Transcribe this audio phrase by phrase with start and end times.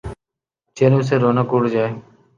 [0.75, 1.89] ،چہروں سے رونق اڑ جائے،